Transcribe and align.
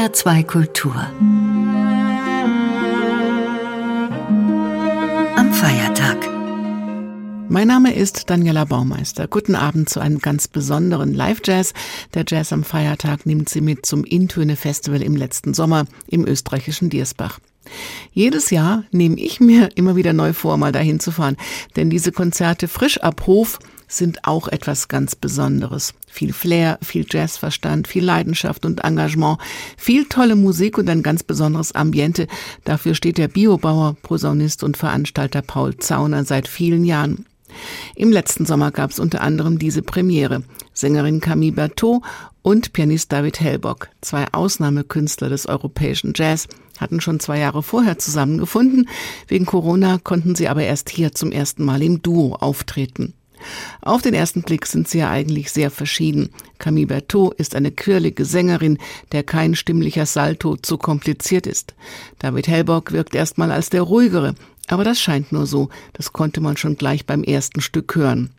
HR2 0.00 0.44
Kultur. 0.44 0.94
Am 5.36 5.52
Feiertag. 5.52 6.16
Mein 7.50 7.68
Name 7.68 7.92
ist 7.94 8.30
Daniela 8.30 8.64
Baumeister. 8.64 9.28
Guten 9.28 9.54
Abend 9.54 9.90
zu 9.90 10.00
einem 10.00 10.20
ganz 10.20 10.48
besonderen 10.48 11.12
Live-Jazz. 11.12 11.74
Der 12.14 12.24
Jazz 12.26 12.50
am 12.54 12.64
Feiertag 12.64 13.26
nimmt 13.26 13.50
Sie 13.50 13.60
mit 13.60 13.84
zum 13.84 14.04
Intöne-Festival 14.04 15.02
im 15.02 15.16
letzten 15.16 15.52
Sommer 15.52 15.84
im 16.06 16.26
österreichischen 16.26 16.88
Diersbach. 16.88 17.38
Jedes 18.14 18.48
Jahr 18.48 18.84
nehme 18.92 19.16
ich 19.20 19.38
mir 19.38 19.68
immer 19.74 19.96
wieder 19.96 20.14
neu 20.14 20.32
vor, 20.32 20.56
mal 20.56 20.72
dahin 20.72 20.98
zu 20.98 21.10
fahren, 21.12 21.36
denn 21.76 21.90
diese 21.90 22.10
Konzerte 22.10 22.68
frisch 22.68 22.98
ab 23.02 23.26
Hof 23.26 23.58
sind 23.90 24.24
auch 24.24 24.48
etwas 24.48 24.88
ganz 24.88 25.14
Besonderes. 25.14 25.94
Viel 26.06 26.32
Flair, 26.32 26.78
viel 26.82 27.04
Jazzverstand, 27.08 27.88
viel 27.88 28.04
Leidenschaft 28.04 28.64
und 28.64 28.84
Engagement, 28.84 29.38
viel 29.76 30.06
tolle 30.06 30.36
Musik 30.36 30.78
und 30.78 30.88
ein 30.88 31.02
ganz 31.02 31.22
besonderes 31.22 31.72
Ambiente. 31.74 32.26
Dafür 32.64 32.94
steht 32.94 33.18
der 33.18 33.28
Biobauer, 33.28 33.96
Posaunist 34.02 34.62
und 34.62 34.76
Veranstalter 34.76 35.42
Paul 35.42 35.76
Zauner 35.76 36.24
seit 36.24 36.48
vielen 36.48 36.84
Jahren. 36.84 37.26
Im 37.96 38.12
letzten 38.12 38.46
Sommer 38.46 38.70
gab 38.70 38.90
es 38.90 39.00
unter 39.00 39.20
anderem 39.20 39.58
diese 39.58 39.82
Premiere. 39.82 40.44
Sängerin 40.72 41.20
Camille 41.20 41.52
Berthaud 41.52 42.02
und 42.42 42.72
Pianist 42.72 43.12
David 43.12 43.40
Hellbock, 43.40 43.88
zwei 44.00 44.26
Ausnahmekünstler 44.32 45.28
des 45.28 45.46
europäischen 45.46 46.12
Jazz, 46.14 46.48
hatten 46.78 47.00
schon 47.00 47.20
zwei 47.20 47.38
Jahre 47.38 47.62
vorher 47.62 47.98
zusammengefunden. 47.98 48.88
Wegen 49.28 49.46
Corona 49.46 49.98
konnten 49.98 50.34
sie 50.34 50.48
aber 50.48 50.62
erst 50.62 50.88
hier 50.88 51.12
zum 51.12 51.32
ersten 51.32 51.64
Mal 51.64 51.82
im 51.82 52.02
Duo 52.02 52.34
auftreten. 52.34 53.14
Auf 53.80 54.02
den 54.02 54.14
ersten 54.14 54.42
Blick 54.42 54.66
sind 54.66 54.88
sie 54.88 54.98
ja 54.98 55.10
eigentlich 55.10 55.50
sehr 55.50 55.70
verschieden. 55.70 56.30
Camille 56.58 56.86
Berthaud 56.86 57.34
ist 57.34 57.54
eine 57.54 57.70
quirlige 57.70 58.24
Sängerin, 58.24 58.78
der 59.12 59.22
kein 59.22 59.54
stimmlicher 59.54 60.06
Salto 60.06 60.56
zu 60.56 60.78
kompliziert 60.78 61.46
ist. 61.46 61.74
David 62.18 62.48
Hellbock 62.48 62.92
wirkt 62.92 63.14
erstmal 63.14 63.50
als 63.50 63.70
der 63.70 63.82
ruhigere, 63.82 64.34
aber 64.68 64.84
das 64.84 65.00
scheint 65.00 65.32
nur 65.32 65.46
so, 65.46 65.68
das 65.92 66.12
konnte 66.12 66.40
man 66.40 66.56
schon 66.56 66.76
gleich 66.76 67.06
beim 67.06 67.24
ersten 67.24 67.60
Stück 67.60 67.94
hören. 67.94 68.30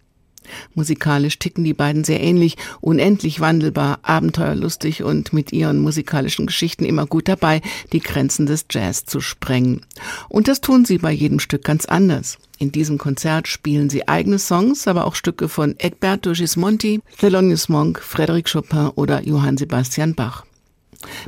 Musikalisch 0.73 1.39
ticken 1.39 1.63
die 1.63 1.73
beiden 1.73 2.03
sehr 2.03 2.21
ähnlich, 2.21 2.57
unendlich 2.81 3.39
wandelbar, 3.39 3.99
abenteuerlustig 4.03 5.03
und 5.03 5.33
mit 5.33 5.51
ihren 5.53 5.79
musikalischen 5.79 6.47
Geschichten 6.47 6.85
immer 6.85 7.05
gut 7.05 7.27
dabei, 7.27 7.61
die 7.93 7.99
Grenzen 7.99 8.45
des 8.45 8.65
Jazz 8.69 9.05
zu 9.05 9.21
sprengen. 9.21 9.81
Und 10.29 10.47
das 10.47 10.61
tun 10.61 10.85
sie 10.85 10.97
bei 10.97 11.11
jedem 11.11 11.39
Stück 11.39 11.63
ganz 11.63 11.85
anders. 11.85 12.37
In 12.57 12.71
diesem 12.71 12.97
Konzert 12.97 13.47
spielen 13.47 13.89
sie 13.89 14.07
eigene 14.07 14.39
Songs, 14.39 14.87
aber 14.87 15.05
auch 15.05 15.15
Stücke 15.15 15.49
von 15.49 15.75
Egberto 15.79 16.33
Gismonti, 16.33 17.01
Thelonious 17.17 17.69
Monk, 17.69 17.99
Frédéric 17.99 18.51
Chopin 18.51 18.89
oder 18.95 19.23
Johann 19.23 19.57
Sebastian 19.57 20.13
Bach. 20.13 20.45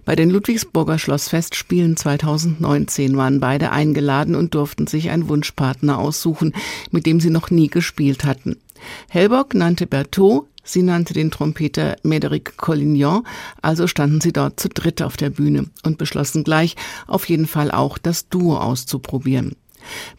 Bei 0.05 0.15
den 0.15 0.29
Ludwigsburger 0.29 0.99
Schlossfestspielen 0.99 1.97
2019 1.97 3.17
waren 3.17 3.39
beide 3.39 3.71
eingeladen 3.71 4.35
und 4.35 4.53
durften 4.53 4.85
sich 4.85 5.09
einen 5.09 5.29
Wunschpartner 5.29 5.97
aussuchen, 5.97 6.53
mit 6.91 7.05
dem 7.05 7.19
sie 7.19 7.31
noch 7.31 7.49
nie 7.49 7.69
gespielt 7.69 8.23
hatten. 8.23 8.57
Hellbock 9.09 9.53
nannte 9.53 9.87
Berthaud, 9.87 10.47
sie 10.63 10.83
nannte 10.83 11.13
den 11.13 11.31
Trompeter 11.31 11.95
Médéric 12.03 12.57
Collignon, 12.57 13.25
also 13.61 13.87
standen 13.87 14.21
sie 14.21 14.33
dort 14.33 14.59
zu 14.59 14.69
dritt 14.69 15.01
auf 15.01 15.17
der 15.17 15.29
Bühne 15.29 15.65
und 15.83 15.97
beschlossen 15.97 16.43
gleich, 16.43 16.75
auf 17.07 17.27
jeden 17.29 17.47
Fall 17.47 17.71
auch 17.71 17.97
das 17.97 18.29
Duo 18.29 18.57
auszuprobieren. 18.57 19.55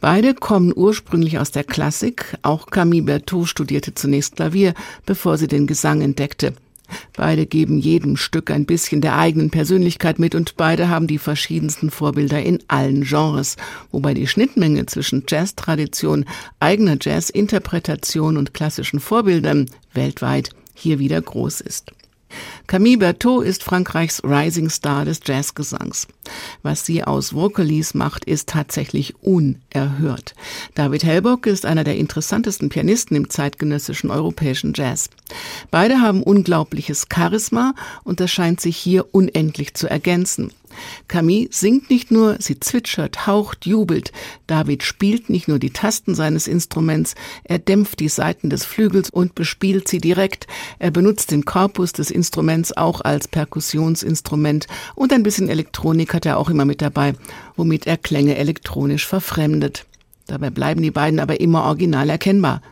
Beide 0.00 0.34
kommen 0.34 0.72
ursprünglich 0.74 1.38
aus 1.38 1.50
der 1.50 1.64
Klassik, 1.64 2.36
auch 2.42 2.66
Camille 2.66 3.02
Berthaud 3.02 3.48
studierte 3.48 3.94
zunächst 3.94 4.36
Klavier, 4.36 4.74
bevor 5.06 5.38
sie 5.38 5.48
den 5.48 5.66
Gesang 5.66 6.02
entdeckte. 6.02 6.54
Beide 7.14 7.46
geben 7.46 7.78
jedem 7.78 8.16
Stück 8.16 8.50
ein 8.50 8.66
bisschen 8.66 9.00
der 9.00 9.16
eigenen 9.16 9.50
Persönlichkeit 9.50 10.18
mit 10.18 10.34
und 10.34 10.56
beide 10.56 10.88
haben 10.88 11.06
die 11.06 11.18
verschiedensten 11.18 11.90
Vorbilder 11.90 12.42
in 12.42 12.58
allen 12.68 13.04
Genres, 13.04 13.56
wobei 13.90 14.14
die 14.14 14.26
Schnittmenge 14.26 14.86
zwischen 14.86 15.24
Jazztradition, 15.26 16.24
eigener 16.60 16.96
Jazzinterpretation 17.00 18.36
und 18.36 18.54
klassischen 18.54 19.00
Vorbildern 19.00 19.70
weltweit 19.92 20.50
hier 20.74 20.98
wieder 20.98 21.20
groß 21.20 21.60
ist. 21.60 21.92
Camille 22.66 22.96
Berthaud 22.96 23.44
ist 23.44 23.62
Frankreichs 23.62 24.22
Rising 24.24 24.70
Star 24.70 25.04
des 25.04 25.20
Jazzgesangs. 25.24 26.08
Was 26.62 26.86
sie 26.86 27.04
aus 27.04 27.34
Vocalies 27.34 27.92
macht, 27.92 28.24
ist 28.24 28.48
tatsächlich 28.48 29.14
unerhört. 29.20 30.34
David 30.74 31.04
Hellbock 31.04 31.46
ist 31.46 31.66
einer 31.66 31.84
der 31.84 31.96
interessantesten 31.96 32.70
Pianisten 32.70 33.16
im 33.16 33.28
zeitgenössischen 33.28 34.10
europäischen 34.10 34.72
Jazz. 34.74 35.10
Beide 35.70 36.00
haben 36.00 36.22
unglaubliches 36.22 37.06
Charisma 37.12 37.74
und 38.02 38.20
das 38.20 38.30
scheint 38.30 38.60
sich 38.60 38.78
hier 38.78 39.14
unendlich 39.14 39.74
zu 39.74 39.88
ergänzen. 39.88 40.50
Camille 41.08 41.48
singt 41.50 41.90
nicht 41.90 42.10
nur, 42.10 42.36
sie 42.40 42.58
zwitschert, 42.60 43.26
haucht, 43.26 43.66
jubelt. 43.66 44.12
David 44.46 44.82
spielt 44.82 45.30
nicht 45.30 45.48
nur 45.48 45.58
die 45.58 45.70
Tasten 45.70 46.14
seines 46.14 46.46
Instruments, 46.46 47.14
er 47.44 47.58
dämpft 47.58 48.00
die 48.00 48.08
Saiten 48.08 48.50
des 48.50 48.64
Flügels 48.64 49.10
und 49.10 49.34
bespielt 49.34 49.88
sie 49.88 49.98
direkt. 49.98 50.46
Er 50.78 50.90
benutzt 50.90 51.30
den 51.30 51.44
Korpus 51.44 51.92
des 51.92 52.10
Instruments 52.10 52.53
auch 52.76 53.00
als 53.00 53.28
Perkussionsinstrument 53.28 54.66
und 54.94 55.12
ein 55.12 55.22
bisschen 55.22 55.48
Elektronik 55.48 56.14
hat 56.14 56.26
er 56.26 56.38
auch 56.38 56.50
immer 56.50 56.64
mit 56.64 56.80
dabei, 56.80 57.14
womit 57.56 57.86
er 57.86 57.96
Klänge 57.96 58.36
elektronisch 58.36 59.06
verfremdet. 59.06 59.86
Dabei 60.26 60.50
bleiben 60.50 60.82
die 60.82 60.90
beiden 60.90 61.20
aber 61.20 61.40
immer 61.40 61.64
original 61.64 62.08
erkennbar. 62.08 62.62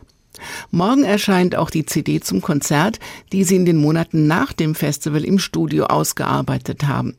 Morgen 0.71 1.03
erscheint 1.03 1.55
auch 1.55 1.69
die 1.69 1.85
CD 1.85 2.19
zum 2.19 2.41
Konzert, 2.41 2.99
die 3.31 3.43
sie 3.43 3.55
in 3.55 3.65
den 3.65 3.77
Monaten 3.77 4.27
nach 4.27 4.53
dem 4.53 4.75
Festival 4.75 5.23
im 5.23 5.39
Studio 5.39 5.85
ausgearbeitet 5.85 6.87
haben. 6.87 7.15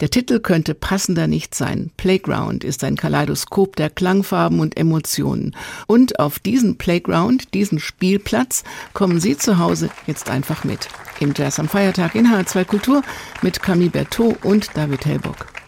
Der 0.00 0.10
Titel 0.10 0.40
könnte 0.40 0.74
passender 0.74 1.26
nicht 1.26 1.54
sein. 1.54 1.90
Playground 1.96 2.64
ist 2.64 2.82
ein 2.84 2.96
Kaleidoskop 2.96 3.76
der 3.76 3.90
Klangfarben 3.90 4.60
und 4.60 4.76
Emotionen. 4.76 5.54
Und 5.86 6.18
auf 6.18 6.38
diesen 6.38 6.78
Playground, 6.78 7.54
diesen 7.54 7.78
Spielplatz, 7.78 8.64
kommen 8.94 9.20
Sie 9.20 9.36
zu 9.36 9.58
Hause 9.58 9.90
jetzt 10.06 10.30
einfach 10.30 10.64
mit. 10.64 10.88
Im 11.20 11.34
Jazz 11.36 11.58
am 11.58 11.68
Feiertag 11.68 12.14
in 12.14 12.26
H2 12.26 12.64
Kultur 12.64 13.02
mit 13.42 13.62
Camille 13.62 13.90
Berthaud 13.90 14.44
und 14.44 14.70
David 14.74 15.04
Hellbock. 15.04 15.59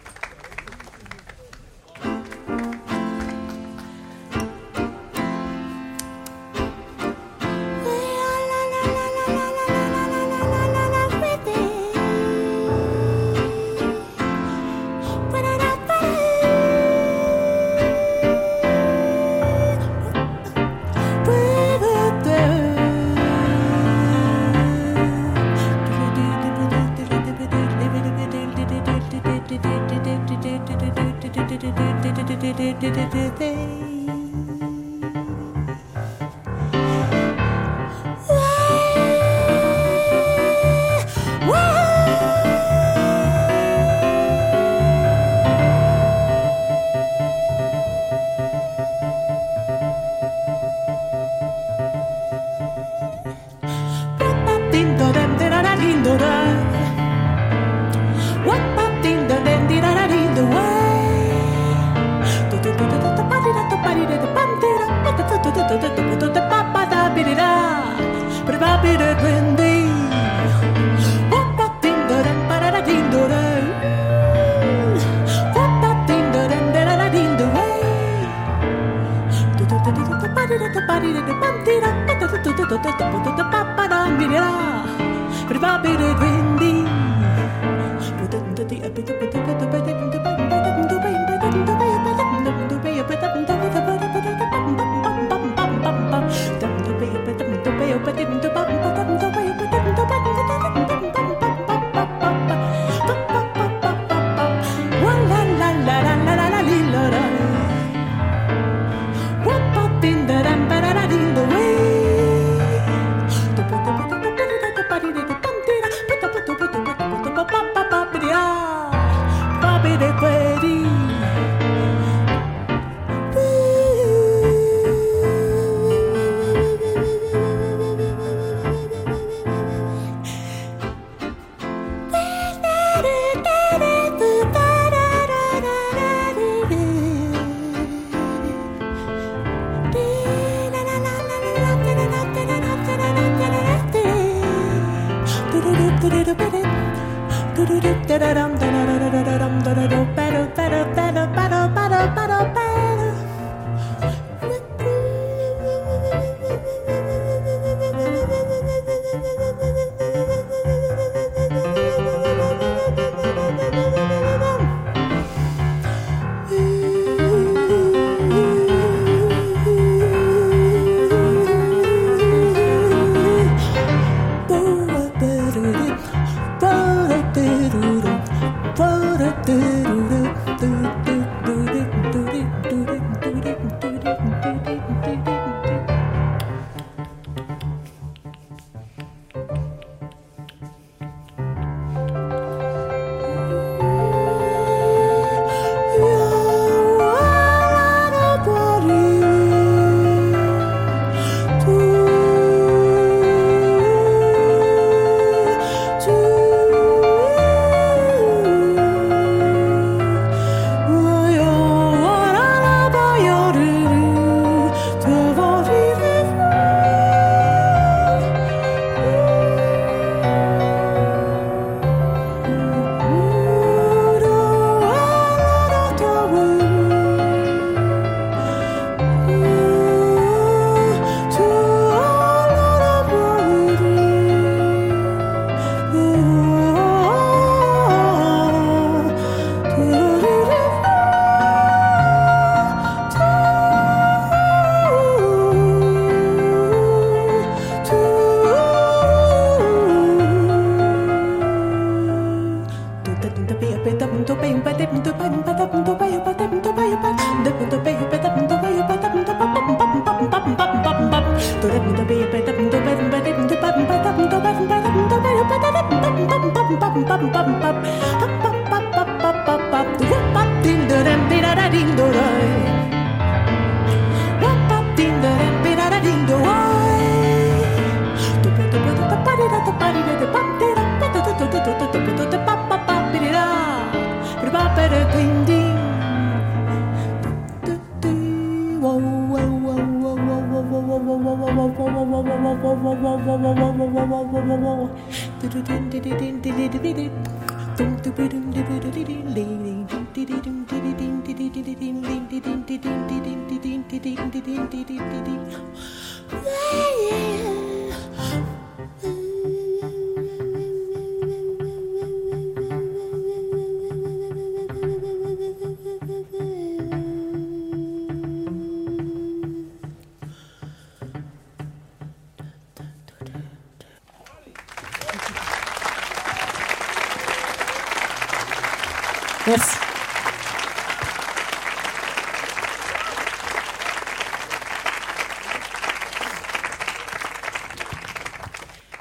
Merci. 329.45 329.77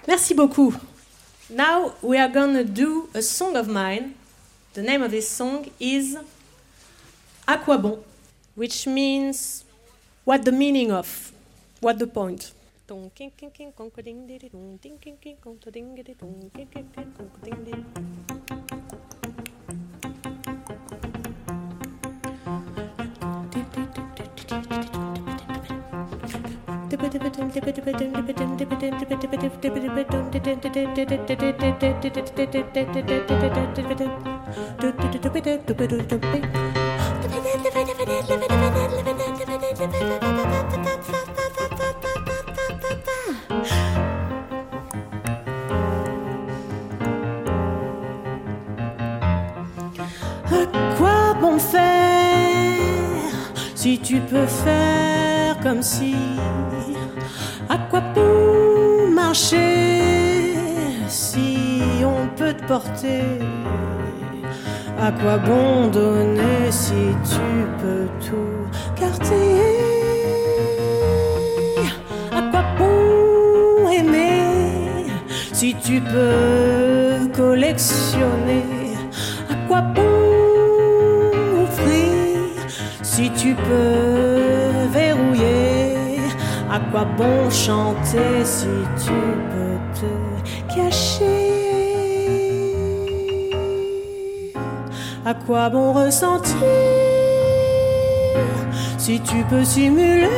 Merci 0.08 0.34
beaucoup. 0.34 0.75
Now 1.49 1.92
we 2.02 2.18
are 2.18 2.28
gonna 2.28 2.64
do 2.64 3.08
a 3.14 3.22
song 3.22 3.54
of 3.56 3.68
mine. 3.68 4.14
The 4.75 4.82
name 4.82 5.02
of 5.02 5.12
this 5.12 5.28
song 5.28 5.70
is 5.78 6.16
Aquabon, 7.46 8.02
which 8.56 8.87
means 8.88 9.64
what 10.25 10.44
the 10.44 10.50
meaning 10.50 10.90
of, 10.90 11.30
what 11.80 12.00
the 12.00 12.08
point. 12.08 12.52
Quoi 50.99 51.35
bon 51.41 51.59
faire 51.59 51.83
si 53.75 53.99
tu 53.99 54.19
peux 54.21 54.47
faire 54.47 55.59
comme 55.62 55.83
si 55.83 56.14
À 62.75 62.81
quoi 65.21 65.37
bon 65.37 65.88
donner 65.88 66.71
si 66.71 66.95
tu 67.23 67.67
peux 67.79 68.09
tout 68.25 68.67
carter 68.97 69.61
À 72.33 72.41
quoi 72.50 72.62
bon 72.79 73.91
aimer 73.91 75.05
si 75.52 75.75
tu 75.85 76.00
peux 76.00 77.29
collectionner? 77.37 78.64
À 79.50 79.55
quoi 79.69 79.83
bon 79.83 81.62
offrir 81.64 82.41
si 83.02 83.31
tu 83.33 83.55
peux 83.55 84.87
verrouiller? 84.91 86.21
À 86.71 86.81
quoi 86.91 87.05
bon 87.19 87.50
chanter 87.50 88.45
si 88.45 88.69
tu 89.05 89.12
peux 89.50 89.79
te 90.00 90.11
cacher? 90.75 91.31
À 95.25 95.35
quoi 95.35 95.69
bon 95.71 95.93
ressentir 95.93 96.57
si 98.99 99.21
tu 99.21 99.45
peux 99.49 99.64
simuler? 99.64 100.29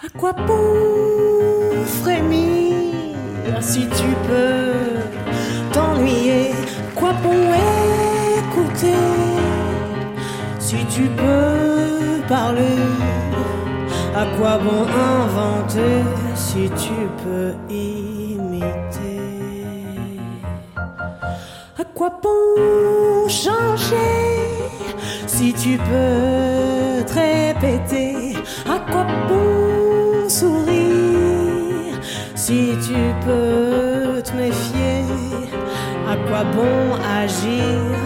À 0.00 0.08
quoi 0.16 0.32
bon 0.32 1.84
frémir 2.02 2.72
si 3.60 3.80
tu 3.80 4.08
peux 4.28 5.00
t'ennuyer? 5.72 6.52
Quoi 6.94 7.12
bon 7.14 7.50
écouter 8.38 8.94
si 10.60 10.76
tu 10.86 11.02
peux 11.02 12.22
parler? 12.28 12.78
À 14.14 14.24
quoi 14.36 14.58
bon 14.58 14.86
inventer 14.86 16.04
si 16.36 16.70
tu 16.76 16.94
peux 17.24 17.54
imiter? 17.68 19.20
À 21.76 21.84
quoi 21.92 22.10
bon 22.22 23.28
changer 23.28 24.14
si 25.26 25.52
tu 25.54 25.76
peux 25.76 27.04
te 27.04 27.14
répéter? 27.14 27.97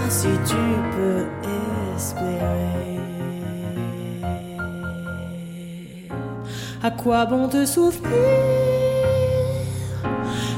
Si 0.09 0.29
tu 0.45 0.63
peux 0.95 1.25
espérer. 1.97 3.01
À 6.83 6.91
quoi 6.91 7.25
bon 7.27 7.49
te 7.49 7.65
souffrir 7.65 8.11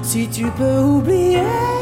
si 0.03 0.29
tu 0.29 0.47
peux 0.53 0.79
oublier 0.79 1.74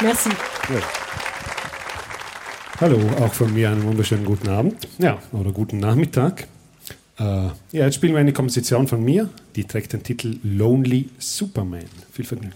Merci. 0.00 0.28
Ja. 0.28 0.80
Hallo, 2.80 3.00
auch 3.20 3.34
von 3.34 3.52
mir 3.52 3.70
einen 3.70 3.82
wunderschönen 3.82 4.24
guten 4.24 4.48
Abend. 4.48 4.86
Ja, 4.98 5.18
oder 5.32 5.50
guten 5.50 5.78
Nachmittag. 5.78 6.46
Äh, 7.18 7.22
ja, 7.22 7.52
jetzt 7.72 7.96
spielen 7.96 8.12
wir 8.12 8.20
eine 8.20 8.32
Komposition 8.32 8.86
von 8.86 9.04
mir, 9.04 9.28
die 9.56 9.64
trägt 9.64 9.92
den 9.92 10.04
Titel 10.04 10.36
Lonely 10.44 11.08
Superman. 11.18 11.86
Viel 12.12 12.24
Vergnügen. 12.24 12.54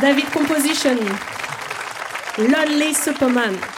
David 0.00 0.26
composition. 0.30 0.98
Lonely 2.38 2.92
Superman. 2.92 3.75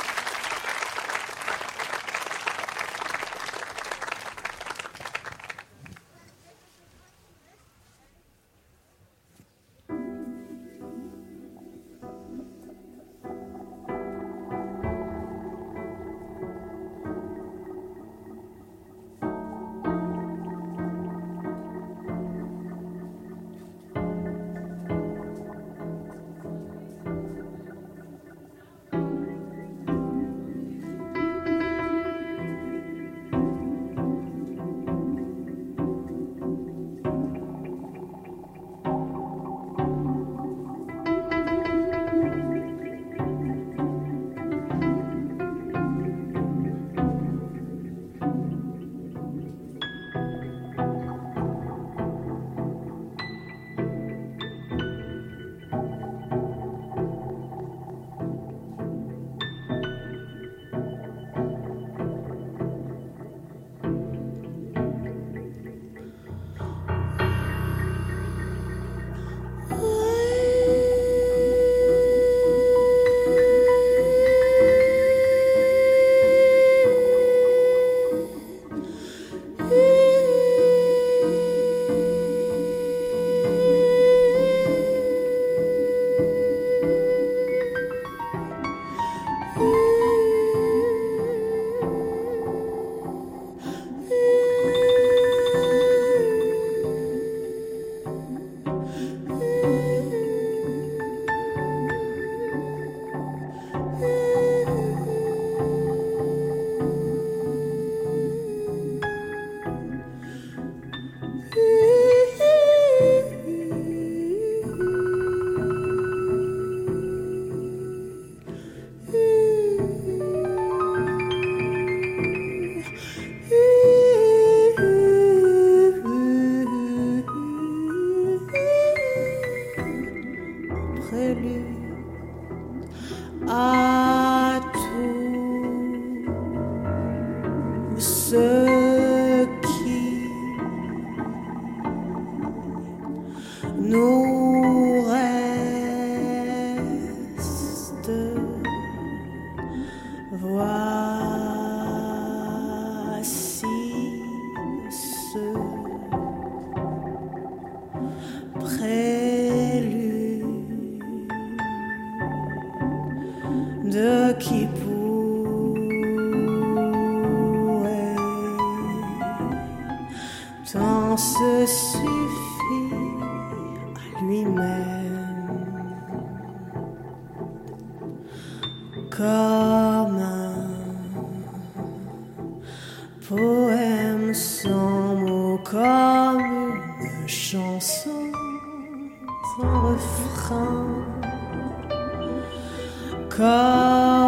Come. 193.38 194.27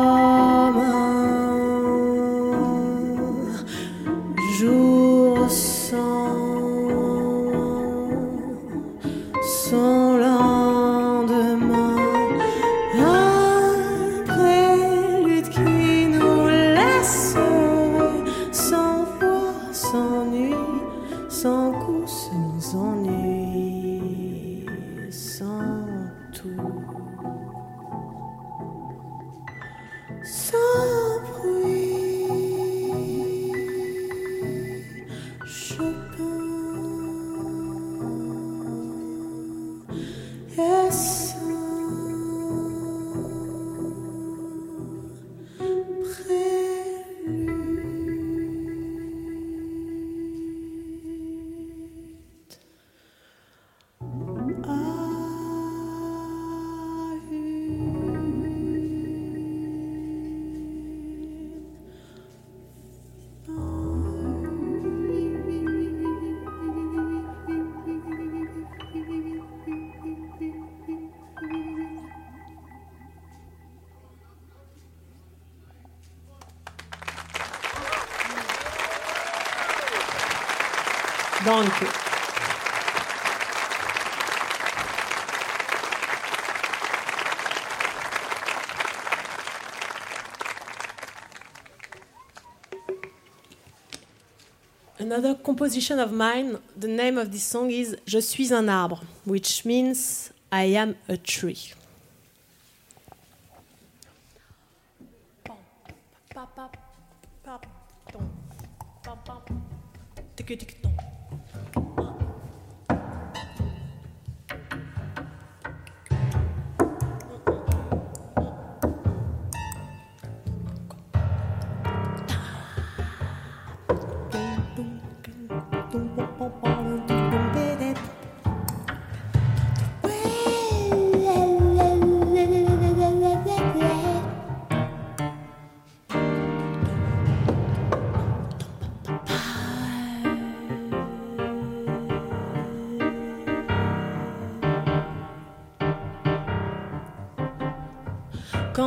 Another 95.20 95.38
composition 95.38 95.98
of 95.98 96.12
mine, 96.12 96.56
the 96.74 96.88
name 96.88 97.18
of 97.18 97.30
this 97.30 97.42
song 97.42 97.70
is 97.70 97.94
Je 98.06 98.20
suis 98.22 98.52
un 98.52 98.70
arbre, 98.70 99.02
which 99.26 99.66
means 99.66 100.32
I 100.50 100.64
am 100.74 100.96
a 101.10 101.18
tree. 101.18 101.74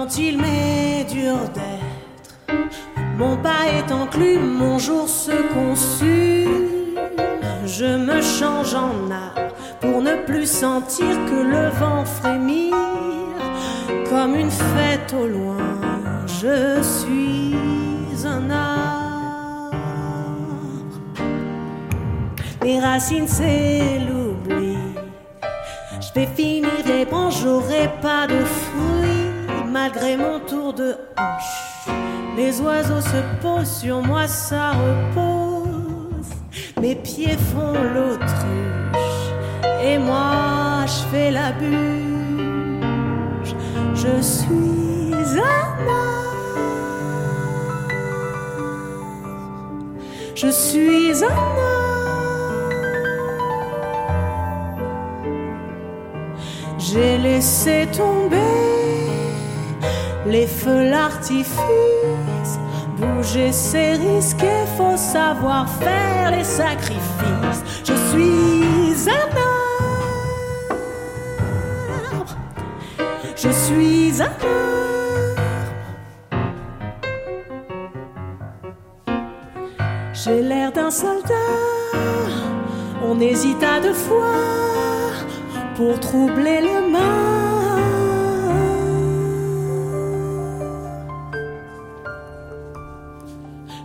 Quand 0.04 0.18
il 0.18 0.38
m'est 0.38 1.06
dur 1.06 1.38
d'être. 1.54 2.58
Mon 3.18 3.38
pas 3.38 3.68
est 3.78 3.90
enclume, 3.90 4.58
mon 4.58 4.78
jour 4.78 5.08
se 5.08 5.32
consume. 5.54 7.00
Je 7.66 7.86
me 7.86 8.22
change 8.22 8.76
en 8.76 9.10
arbre 9.10 9.56
pour 9.80 10.02
ne 10.02 10.16
plus 10.26 10.50
sentir 10.50 11.08
que 11.30 11.42
le 11.56 11.70
vent 11.70 12.04
frémir. 12.04 12.76
Comme 14.10 14.36
une 14.36 14.52
fête 14.52 15.14
au 15.14 15.26
loin, 15.26 15.80
je 16.28 16.82
suis 16.82 17.56
un 18.26 18.50
arbre. 18.50 19.78
Mes 22.62 22.80
racines, 22.82 23.28
c'est 23.28 24.00
l'oubli. 24.00 24.78
Je 26.02 26.20
vais 26.20 26.28
finir 26.28 26.86
et 26.90 27.06
oiseaux 32.64 33.02
se 33.02 33.22
posent 33.42 33.82
sur 33.82 34.02
moi, 34.02 34.28
ça 34.28 34.72
repose. 34.72 36.30
Mes 36.82 36.96
pieds 36.96 37.38
font 37.52 37.74
l'autruche 37.74 39.30
et 39.84 39.98
moi 39.98 40.86
je 40.86 41.04
fais 41.12 41.32
la 41.32 41.52
bûche. 41.52 43.54
Je 43.96 44.22
suis 44.22 45.40
un 45.40 45.74
Je 50.36 50.50
suis 50.50 51.24
un 51.24 51.54
J'ai 56.80 57.18
laissé 57.18 57.88
tomber 57.96 58.38
les 60.28 60.48
feux, 60.48 60.90
l'artifice. 60.90 61.60
Bouger, 63.04 63.52
c'est 63.52 63.94
risqué, 63.94 64.48
faut 64.78 64.96
savoir 64.96 65.68
faire 65.68 66.32
les 66.32 66.44
sacrifices. 66.44 67.64
Je 67.84 67.94
suis 68.10 69.10
un 69.10 69.30
arbre, 72.14 72.38
je 73.36 73.50
suis 73.50 74.22
un 74.22 74.26
arbre. 74.26 74.48
J'ai 80.14 80.42
l'air 80.42 80.72
d'un 80.72 80.90
soldat, 80.90 81.50
on 83.04 83.20
hésita 83.20 83.82
deux 83.82 83.94
fois 83.94 85.12
pour 85.76 86.00
troubler 86.00 86.62
le 86.62 86.90
mal. 86.90 87.43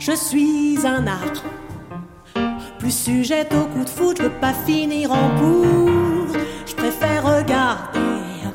Je 0.08 0.16
suis 0.16 0.78
un 0.86 1.06
arbre, 1.06 1.42
plus 2.78 2.90
sujette 2.90 3.52
au 3.52 3.66
coup 3.66 3.84
de 3.84 3.90
foot, 3.90 4.16
je 4.16 4.22
veux 4.22 4.40
pas 4.40 4.54
finir 4.54 5.12
en 5.12 5.28
bourre. 5.38 6.34
Je 6.64 6.74
préfère 6.74 7.24
regarder 7.24 7.98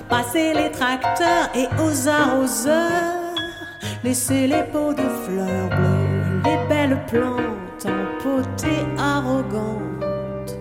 passer 0.10 0.54
les 0.56 0.72
tracteurs 0.72 1.50
et 1.56 1.68
aux 1.80 2.08
arroseurs, 2.08 3.36
laisser 4.04 4.48
les 4.48 4.64
pots 4.72 4.94
de 4.94 5.08
fleurs 5.26 5.70
bleues, 5.70 6.42
les 6.44 6.68
belles 6.68 7.00
plantes 7.06 7.86
empotées 7.86 8.88
arrogantes. 8.98 10.58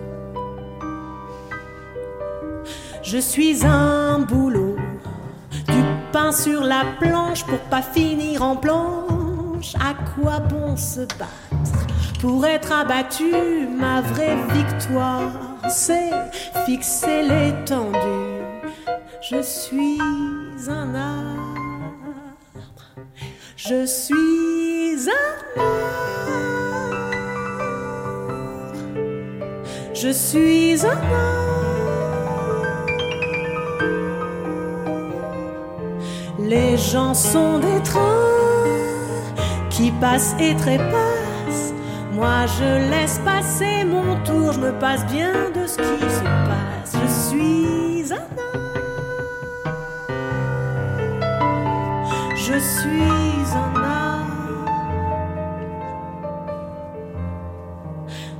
Je 3.01 3.17
suis 3.17 3.65
un 3.65 4.19
boulot, 4.19 4.75
du 5.67 5.83
pain 6.11 6.31
sur 6.31 6.61
la 6.63 6.83
planche 6.99 7.43
pour 7.45 7.59
pas 7.71 7.81
finir 7.81 8.43
en 8.43 8.55
planche 8.55 9.12
à 9.79 9.93
quoi 10.13 10.39
bon 10.39 10.75
se 10.75 11.01
battre 11.01 11.87
pour 12.19 12.45
être 12.45 12.71
abattu 12.71 13.33
Ma 13.77 14.01
vraie 14.01 14.37
victoire, 14.53 15.31
c'est 15.69 16.11
fixer 16.65 17.23
l'étendue. 17.23 18.43
Je 19.21 19.41
suis 19.41 19.99
un 20.67 20.95
arbre, 20.95 22.15
je 23.55 23.85
suis 23.85 25.09
un 25.09 25.61
arbre, 25.61 26.03
je 29.93 30.09
suis 30.11 30.85
un 30.85 30.89
arbre. 30.89 31.53
Les 36.39 36.77
gens 36.77 37.13
sont 37.13 37.59
des 37.59 37.81
trains 37.83 38.33
qui 39.73 39.91
passe 39.99 40.35
et 40.39 40.55
trépasse. 40.55 41.73
Moi 42.13 42.45
je 42.57 42.89
laisse 42.91 43.19
passer 43.25 43.83
mon 43.83 44.15
tour, 44.23 44.53
je 44.53 44.59
me 44.59 44.71
passe 44.79 45.03
bien 45.07 45.33
de 45.53 45.65
ce 45.67 45.77
qui 45.77 46.09
se 46.17 46.23
passe. 46.49 46.93
Je 47.01 47.07
suis 47.27 48.13
un 48.13 48.27
homme, 48.39 48.83
je 52.35 52.57
suis 52.59 53.55
un. 53.55 53.73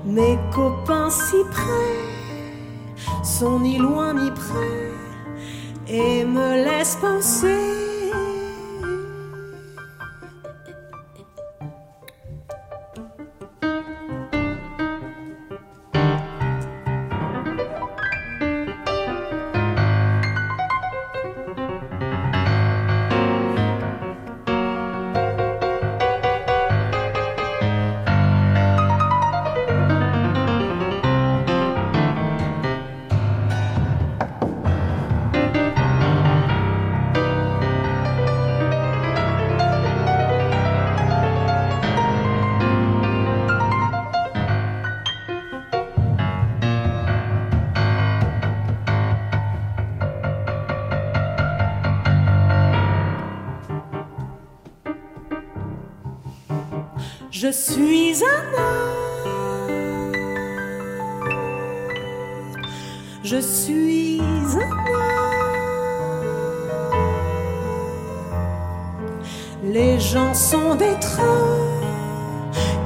Mes 0.05 0.37
copains 0.53 1.09
si 1.09 1.37
près 1.49 3.23
sont 3.23 3.59
ni 3.61 3.79
loin 3.79 4.13
ni 4.13 4.29
près 4.29 4.91
et 5.87 6.23
me 6.23 6.63
laissent 6.65 6.97
penser 6.97 7.62
suis 57.53 58.23
un 58.23 58.43
homme. 58.57 60.11
Je 63.23 63.37
suis 63.37 64.21
un 64.21 64.59
homme. 64.59 65.13
Les 69.63 69.99
gens 69.99 70.33
sont 70.33 70.75
des 70.75 70.95
trains 70.99 71.69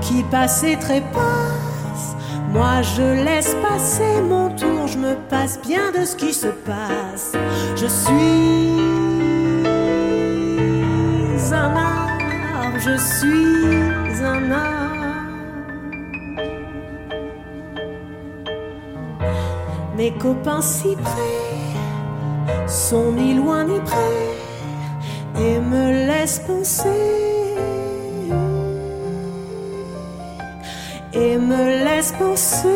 qui 0.01 0.23
passent 0.23 0.63
et 0.63 0.77
trépassent. 0.77 2.15
Moi 2.51 2.81
je 2.81 3.23
laisse 3.23 3.55
passer 3.61 4.21
mon 4.21 4.49
tour, 4.55 4.87
je 4.87 4.97
me 4.97 5.15
passe 5.29 5.59
bien 5.61 5.91
de 5.91 6.05
ce 6.05 6.15
qui 6.15 6.33
se 6.33 6.47
passe. 6.47 7.33
Je 7.75 7.87
suis 7.87 8.56
Mes 20.07 20.13
copains 20.13 20.61
si 20.61 20.95
près 20.95 22.65
sont 22.65 23.11
ni 23.11 23.33
loin 23.33 23.65
ni 23.65 23.77
près 23.81 25.43
et 25.43 25.59
me 25.59 26.07
laissent 26.07 26.39
penser. 26.47 26.87
Et 31.11 31.37
me 31.37 31.83
laissent 31.83 32.13
penser. 32.13 32.69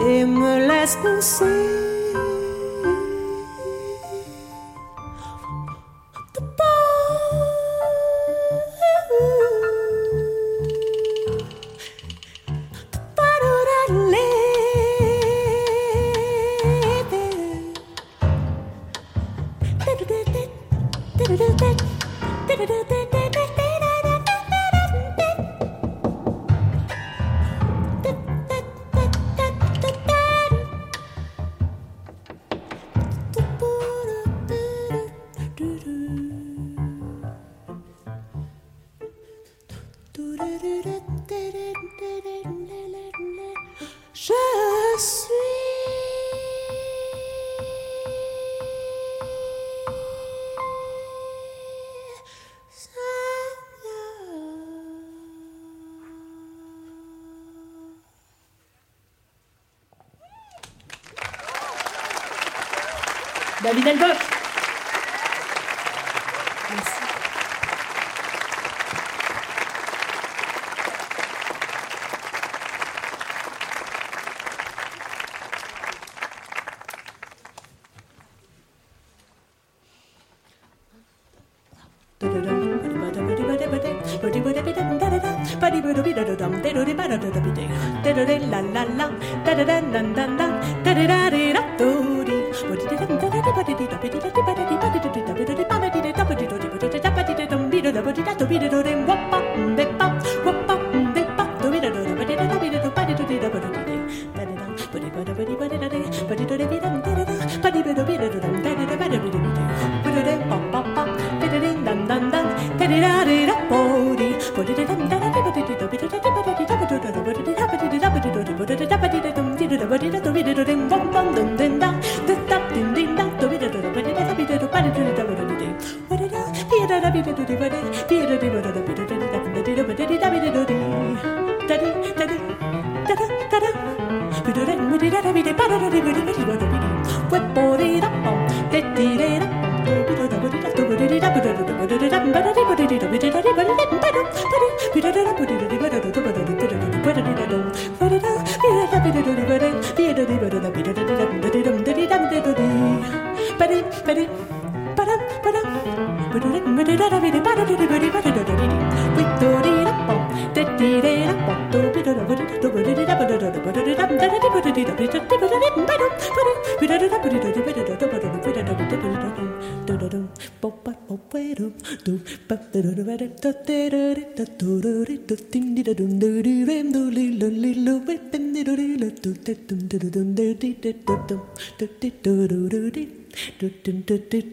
Et 0.00 0.24
me 0.24 0.66
laissent 0.68 0.98
penser. 1.00 1.63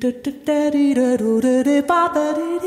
do 0.02 0.12
do 0.14 0.32
da 0.46 0.72
do 0.72 0.94
do 0.96 1.42
do 1.42 1.64
do 1.64 2.61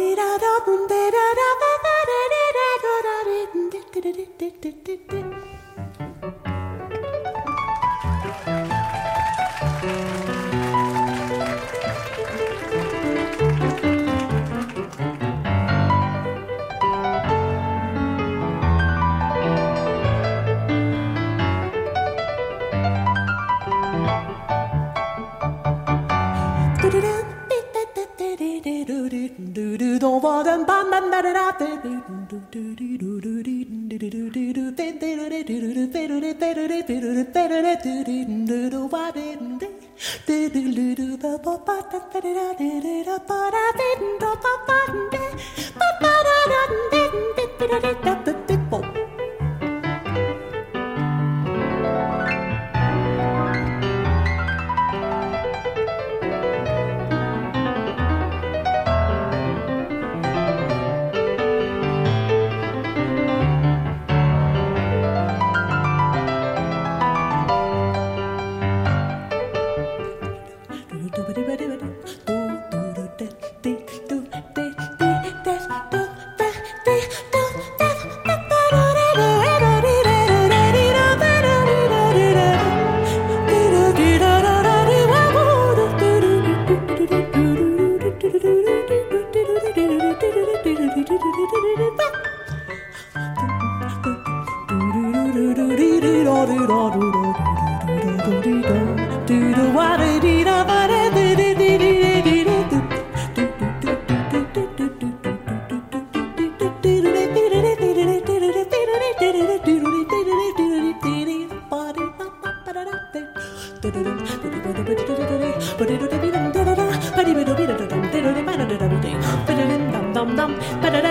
dum 120.15 120.37
dum 120.37 121.04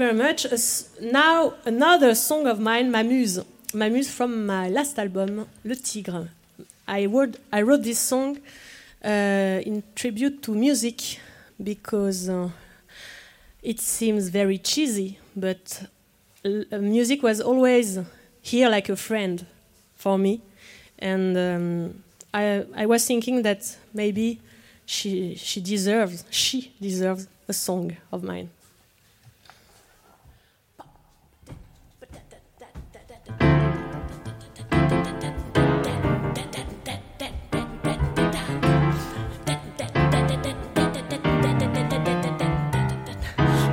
very 0.00 0.14
much. 0.14 0.46
Now, 1.02 1.54
another 1.66 2.14
song 2.14 2.46
of 2.46 2.58
mine, 2.58 2.90
M'amuse. 2.90 3.44
M'amuse 3.74 4.10
from 4.10 4.46
my 4.46 4.70
last 4.70 4.98
album, 4.98 5.46
Le 5.62 5.76
Tigre. 5.76 6.28
I 6.88 7.04
wrote, 7.04 7.36
I 7.52 7.60
wrote 7.60 7.82
this 7.82 7.98
song 7.98 8.38
uh, 9.04 9.08
in 9.08 9.82
tribute 9.94 10.42
to 10.44 10.54
music 10.54 11.20
because 11.62 12.30
uh, 12.30 12.48
it 13.62 13.78
seems 13.78 14.30
very 14.30 14.56
cheesy, 14.56 15.18
but 15.36 15.84
uh, 16.46 16.78
music 16.78 17.22
was 17.22 17.42
always 17.42 17.98
here 18.40 18.70
like 18.70 18.88
a 18.88 18.96
friend 18.96 19.44
for 19.96 20.16
me. 20.16 20.40
And 20.98 21.36
um, 21.36 22.02
I, 22.32 22.64
I 22.74 22.86
was 22.86 23.06
thinking 23.06 23.42
that 23.42 23.76
maybe 23.92 24.40
she, 24.86 25.34
she 25.34 25.60
deserves, 25.60 26.24
she 26.30 26.72
deserves 26.80 27.28
a 27.46 27.52
song 27.52 27.96
of 28.10 28.22
mine. 28.24 28.48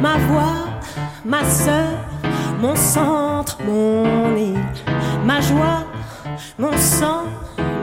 Ma 0.02 0.18
voix, 0.18 0.66
ma 1.26 1.44
sœur, 1.44 1.98
mon 2.62 2.76
centre, 2.76 3.58
mon 3.66 4.36
île, 4.36 4.58
ma 5.26 5.42
joie, 5.42 5.86
mon 6.60 6.76
sang, 6.78 7.26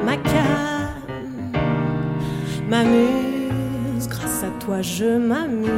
ma 0.05 0.17
calme, 0.17 1.53
m'amuse, 2.69 4.09
grâce 4.09 4.45
à 4.45 4.65
toi 4.65 4.81
je 4.81 5.19
m'amuse. 5.19 5.71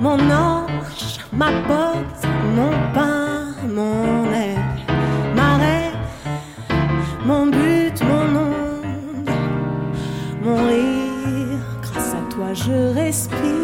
Mon 0.00 0.18
ange, 0.30 1.20
ma 1.32 1.52
porte, 1.68 2.24
mon 2.56 2.72
pain, 2.92 3.54
mon 3.68 4.32
air, 4.32 4.58
ma 5.36 5.56
rêve, 5.58 5.94
mon 7.24 7.46
but, 7.46 8.02
mon 8.02 8.40
onde, 8.48 9.30
mon 10.42 10.56
rire, 10.66 11.58
grâce 11.82 12.14
à 12.14 12.34
toi 12.34 12.52
je 12.52 12.94
respire. 12.94 13.61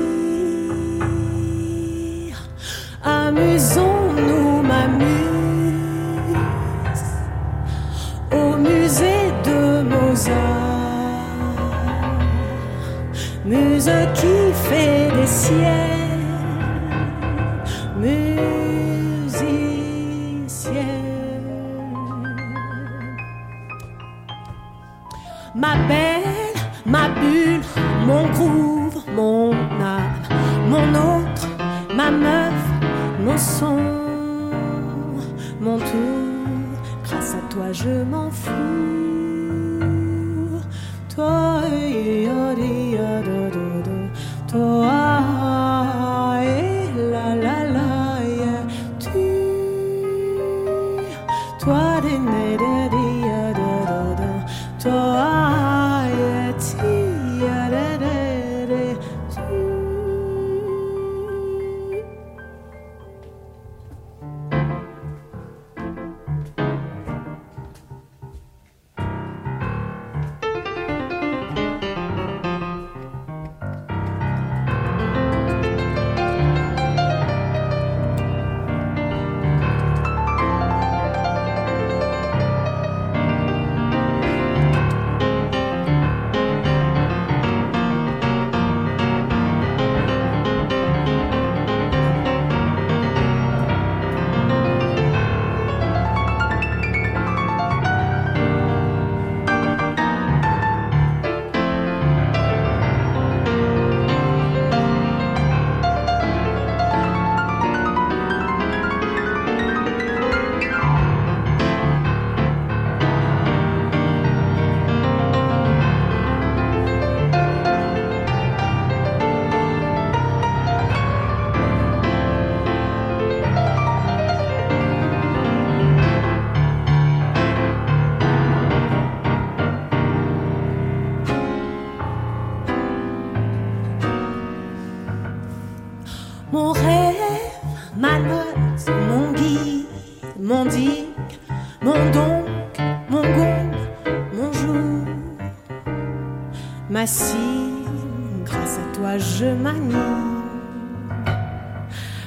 Ma 147.09 147.15
cime, 147.15 148.45
grâce 148.45 148.79
à 148.79 148.97
toi 148.97 149.17
je 149.17 149.47
m'anime. 149.47 150.43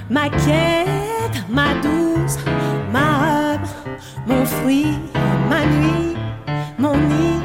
Ma 0.09 0.27
quête, 0.29 1.37
ma 1.49 1.75
douce, 1.83 2.37
ma 2.91 3.53
âme, 3.53 3.67
mon 4.25 4.43
fruit, 4.43 4.97
ma 5.49 5.65
nuit, 5.65 6.15
mon 6.79 6.97
nid, 6.97 7.41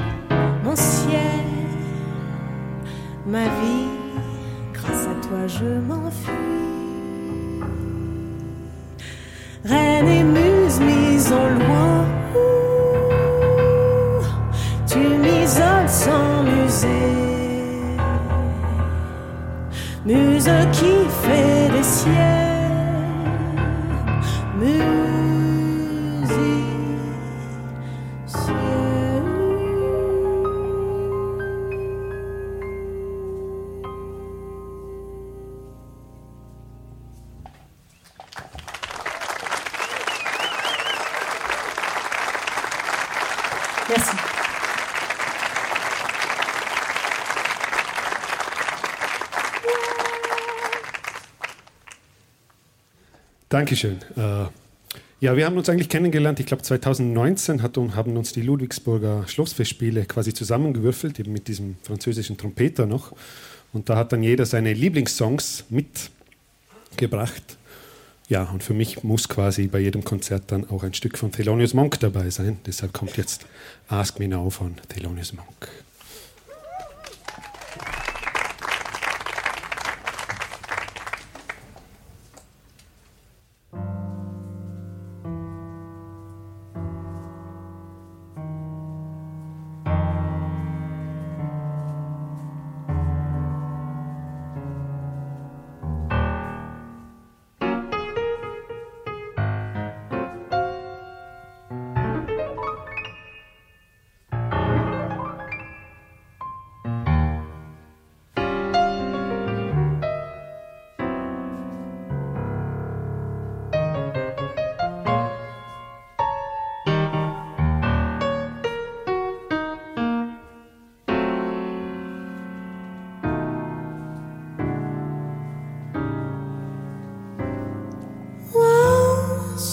mon 0.65 0.75
ciel, 0.75 1.45
ma 3.27 3.45
vie, 3.45 3.91
grâce 4.73 5.07
à 5.07 5.29
toi 5.29 5.47
je 5.47 5.79
m'enfuis. 5.89 6.33
Reine 9.65 10.09
et 10.09 10.23
muse 10.23 10.81
mise 10.81 11.33
au 11.33 11.49
loin, 11.61 12.05
tu 14.87 14.99
m'isoles 14.99 15.89
sans 15.89 16.43
musée, 16.45 17.16
muse 20.07 20.51
qui 20.73 20.93
fait 21.23 21.69
des 21.77 21.83
ciels. 21.83 22.36
Dankeschön. 53.57 53.97
Äh, 54.19 54.45
ja, 55.19 55.35
wir 55.35 55.47
haben 55.47 55.57
uns 55.57 55.71
eigentlich 55.71 55.89
kennengelernt. 55.89 56.39
Ich 56.41 56.45
glaube, 56.45 56.63
2019 56.63 57.63
hat, 57.63 57.79
haben 57.79 58.15
uns 58.19 58.35
die 58.35 58.43
Ludwigsburger 58.43 59.27
Schlossfestspiele 59.27 60.05
quasi 60.05 60.35
zusammengewürfelt, 60.35 61.19
eben 61.19 61.33
mit 61.33 61.49
diesem 61.49 61.77
französischen 61.83 62.37
Trompeter 62.37 62.85
noch. 62.85 63.17
Und 63.73 63.89
da 63.89 63.97
hat 63.97 64.13
dann 64.13 64.23
jeder 64.23 64.45
seine 64.45 64.75
Lieblingssongs 64.75 65.65
mitgebracht. 65.71 67.57
Ja, 68.29 68.43
und 68.43 68.63
für 68.63 68.75
mich 68.75 69.05
muss 69.05 69.27
quasi 69.27 69.69
bei 69.69 69.79
jedem 69.79 70.05
Konzert 70.05 70.53
dann 70.53 70.69
auch 70.69 70.83
ein 70.83 70.93
Stück 70.93 71.17
von 71.17 71.33
Thelonious 71.33 71.73
Monk 71.73 71.99
dabei 72.01 72.29
sein. 72.29 72.59
Deshalb 72.67 72.93
kommt 72.93 73.17
jetzt 73.17 73.47
Ask 73.89 74.19
Me 74.19 74.29
Now 74.29 74.51
von 74.51 74.75
Thelonious 74.91 75.33
Monk. 75.33 75.86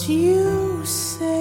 you 0.08 0.84
say. 0.84 1.33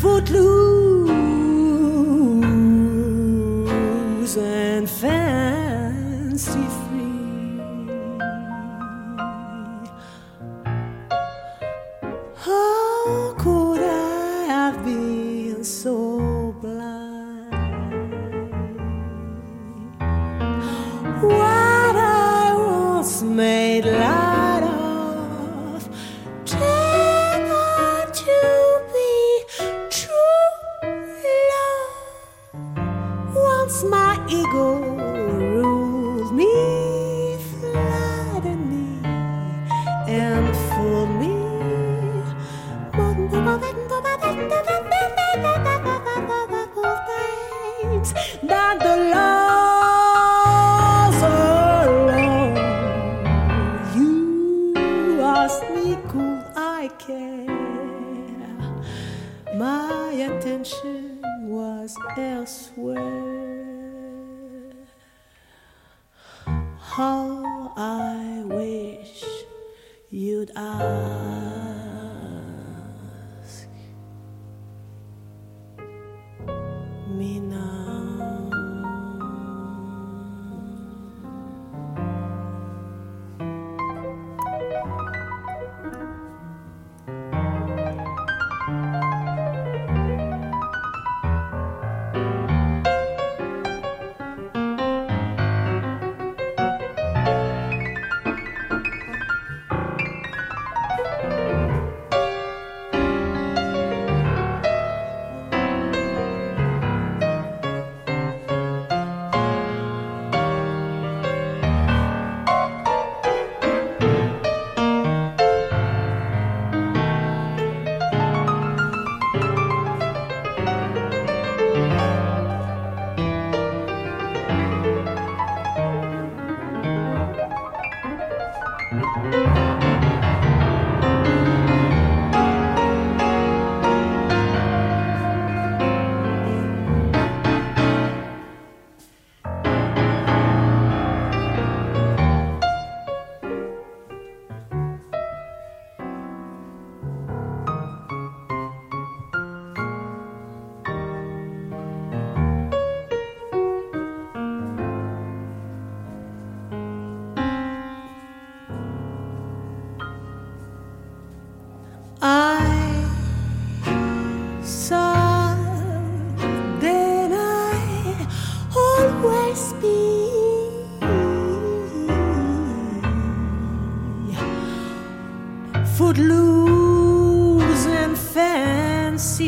footloose. 0.00 0.79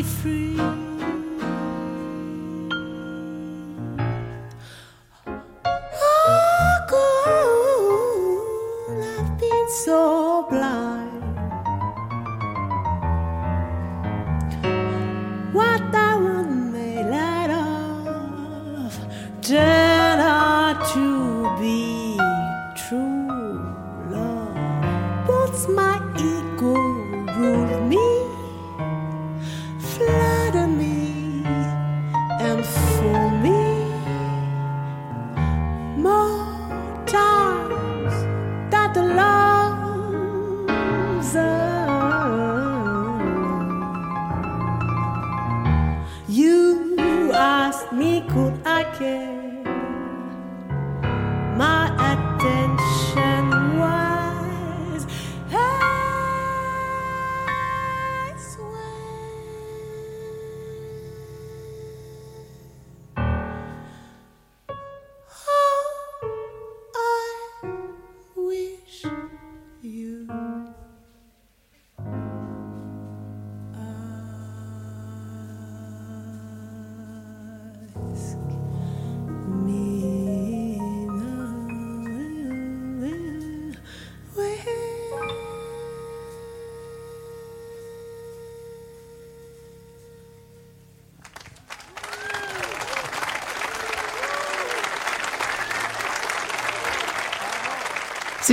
Free. 0.03 0.82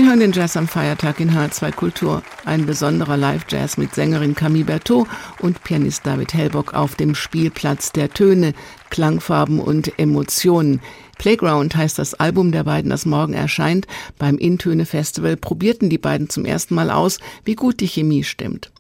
Sie 0.01 0.07
hören 0.07 0.21
den 0.21 0.33
Jazz 0.33 0.57
am 0.57 0.67
Feiertag 0.67 1.21
in 1.21 1.31
H2 1.31 1.73
Kultur. 1.73 2.23
Ein 2.47 2.65
besonderer 2.65 3.19
Live-Jazz 3.19 3.77
mit 3.77 3.95
Sängerin 3.95 4.35
Camille 4.35 4.65
Berthaud 4.65 5.07
und 5.41 5.63
Pianist 5.63 6.07
David 6.07 6.33
Hellbock 6.33 6.73
auf 6.73 6.95
dem 6.95 7.15
Spielplatz 7.15 7.93
der 7.93 8.09
Töne, 8.09 8.55
Klangfarben 8.89 9.61
und 9.61 9.99
Emotionen. 9.99 10.81
Playground 11.19 11.77
heißt 11.77 11.99
das 11.99 12.15
Album 12.15 12.51
der 12.51 12.65
beiden, 12.65 12.89
das 12.89 13.05
morgen 13.05 13.35
erscheint. 13.35 13.87
Beim 14.17 14.39
Intöne 14.39 14.87
Festival 14.87 15.37
probierten 15.37 15.91
die 15.91 15.99
beiden 15.99 16.31
zum 16.31 16.47
ersten 16.47 16.75
Mal 16.75 16.91
aus, 16.91 17.19
wie 17.45 17.55
gut 17.55 17.81
die 17.81 17.87
Chemie 17.89 18.25
stimmt. 18.25 18.73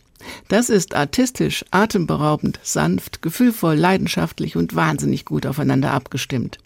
Das 0.49 0.71
ist 0.71 0.95
artistisch, 0.95 1.67
atemberaubend, 1.71 2.61
sanft, 2.63 3.21
gefühlvoll, 3.21 3.75
leidenschaftlich 3.75 4.57
und 4.57 4.75
wahnsinnig 4.75 5.27
gut 5.27 5.45
aufeinander 5.45 5.93
abgestimmt. 5.93 6.57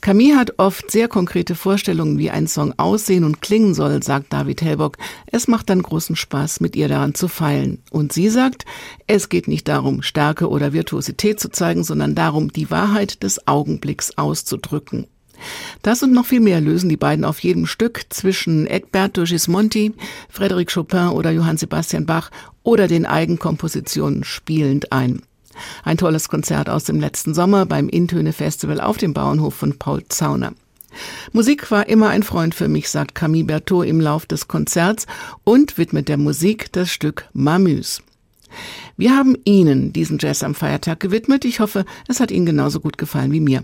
Camille 0.00 0.36
hat 0.36 0.54
oft 0.58 0.90
sehr 0.90 1.08
konkrete 1.08 1.54
Vorstellungen, 1.54 2.18
wie 2.18 2.30
ein 2.30 2.46
Song 2.46 2.74
aussehen 2.78 3.24
und 3.24 3.42
klingen 3.42 3.74
soll, 3.74 4.02
sagt 4.02 4.32
David 4.32 4.62
Hellbock. 4.62 4.96
Es 5.26 5.48
macht 5.48 5.70
dann 5.70 5.82
großen 5.82 6.16
Spaß, 6.16 6.60
mit 6.60 6.76
ihr 6.76 6.88
daran 6.88 7.14
zu 7.14 7.28
feilen. 7.28 7.82
Und 7.90 8.12
sie 8.12 8.28
sagt, 8.28 8.64
es 9.06 9.28
geht 9.28 9.48
nicht 9.48 9.68
darum, 9.68 10.02
Stärke 10.02 10.48
oder 10.48 10.72
Virtuosität 10.72 11.38
zu 11.40 11.50
zeigen, 11.50 11.84
sondern 11.84 12.14
darum, 12.14 12.52
die 12.52 12.70
Wahrheit 12.70 13.22
des 13.22 13.46
Augenblicks 13.46 14.16
auszudrücken. 14.16 15.06
Das 15.82 16.02
und 16.02 16.12
noch 16.12 16.26
viel 16.26 16.40
mehr 16.40 16.60
lösen 16.60 16.88
die 16.88 16.96
beiden 16.96 17.24
auf 17.24 17.40
jedem 17.40 17.66
Stück 17.66 18.02
zwischen 18.10 18.66
Egberto 18.66 19.24
Gismonti, 19.24 19.94
Frédéric 20.34 20.74
Chopin 20.74 21.08
oder 21.08 21.30
Johann 21.30 21.56
Sebastian 21.56 22.06
Bach 22.06 22.30
oder 22.62 22.88
den 22.88 23.06
Eigenkompositionen 23.06 24.24
spielend 24.24 24.92
ein. 24.92 25.22
Ein 25.84 25.96
tolles 25.96 26.28
Konzert 26.28 26.68
aus 26.68 26.84
dem 26.84 27.00
letzten 27.00 27.34
Sommer 27.34 27.66
beim 27.66 27.88
Intöne 27.88 28.32
Festival 28.32 28.80
auf 28.80 28.96
dem 28.96 29.14
Bauernhof 29.14 29.54
von 29.54 29.78
Paul 29.78 30.04
Zauner. 30.08 30.52
Musik 31.32 31.70
war 31.70 31.88
immer 31.88 32.08
ein 32.08 32.22
Freund 32.22 32.54
für 32.54 32.68
mich, 32.68 32.88
sagt 32.90 33.14
Camille 33.14 33.44
Berthaud 33.44 33.86
im 33.86 34.00
Lauf 34.00 34.26
des 34.26 34.48
Konzerts 34.48 35.06
und 35.44 35.78
widmet 35.78 36.08
der 36.08 36.16
Musik 36.16 36.72
das 36.72 36.90
Stück 36.90 37.28
Mamuse. 37.32 38.02
Wir 38.96 39.16
haben 39.16 39.36
Ihnen 39.44 39.92
diesen 39.92 40.18
Jazz 40.18 40.42
am 40.42 40.54
Feiertag 40.54 41.00
gewidmet. 41.00 41.44
Ich 41.44 41.60
hoffe, 41.60 41.84
es 42.08 42.20
hat 42.20 42.30
Ihnen 42.30 42.46
genauso 42.46 42.80
gut 42.80 42.98
gefallen 42.98 43.32
wie 43.32 43.40
mir. 43.40 43.62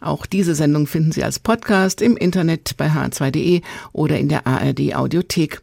Auch 0.00 0.24
diese 0.24 0.54
Sendung 0.54 0.86
finden 0.86 1.12
Sie 1.12 1.22
als 1.22 1.38
Podcast 1.38 2.00
im 2.00 2.16
Internet 2.16 2.76
bei 2.76 2.88
h2.de 2.88 3.60
oder 3.92 4.18
in 4.18 4.28
der 4.28 4.46
ARD 4.46 4.94
Audiothek. 4.94 5.60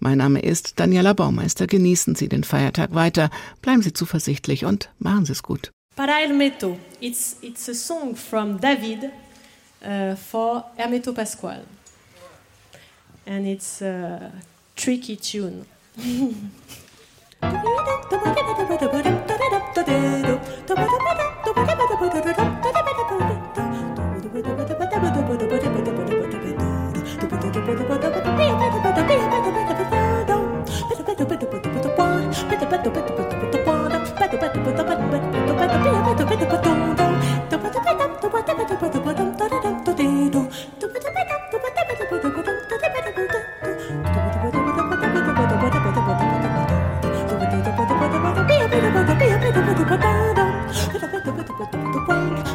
Mein 0.00 0.18
Name 0.18 0.40
ist 0.40 0.80
Daniela 0.80 1.12
Baumeister. 1.12 1.66
Genießen 1.66 2.14
Sie 2.14 2.28
den 2.28 2.44
Feiertag 2.44 2.94
weiter, 2.94 3.30
bleiben 3.60 3.82
Sie 3.82 3.92
zuversichtlich 3.92 4.64
und 4.64 4.90
machen 4.98 5.24
Sie 5.24 5.32
es 5.32 5.42
gut. 5.42 5.72
Para 5.96 6.12
Hermeto, 6.12 6.78
it's, 7.00 7.36
it's 7.42 7.68
a 7.68 7.74
song 7.74 8.16
from 8.16 8.60
David 8.60 9.10
uh, 9.84 10.16
for 10.16 10.64
Hermeto 10.76 11.12
Pasquale. 11.12 11.64
And 13.26 13.46
it's 13.46 13.82
a 13.82 14.32
tricky 14.74 15.16
tune. 15.16 15.66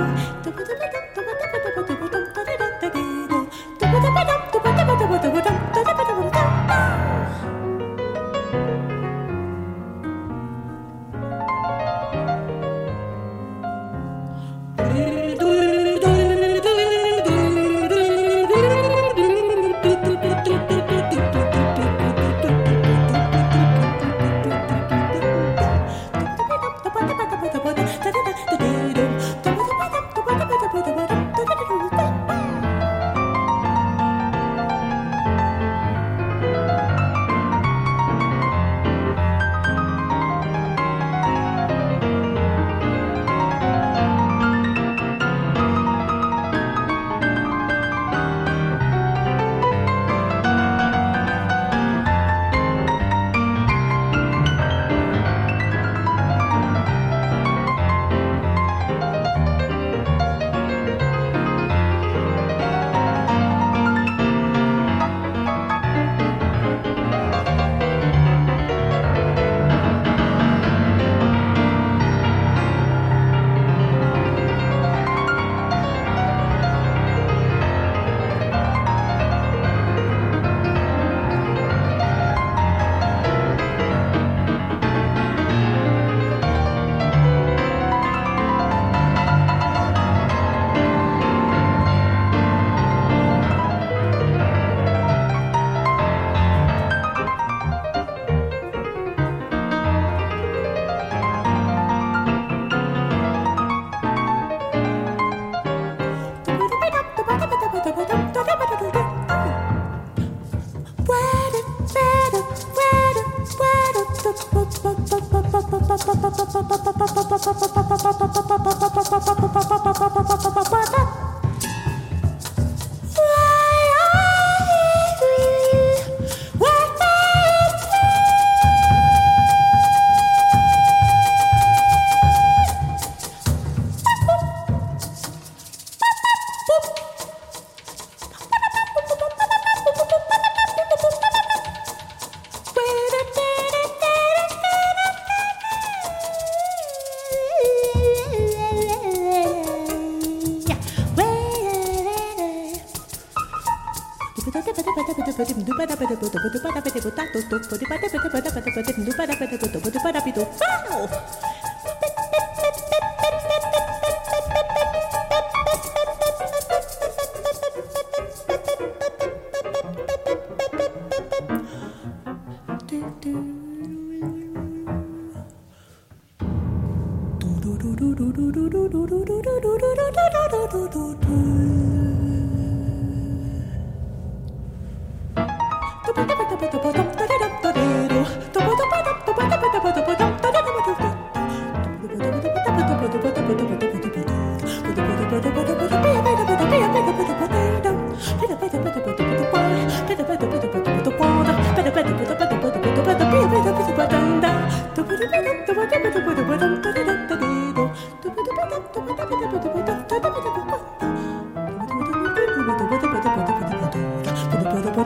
Untuk 157.49 157.65
Spotify 157.65 157.97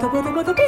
Bye. 0.03 0.63